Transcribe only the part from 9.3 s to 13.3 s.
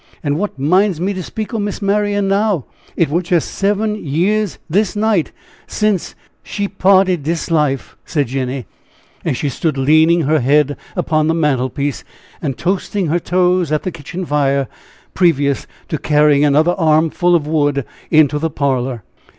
she stood leaning her head upon the mantel piece, and toasting her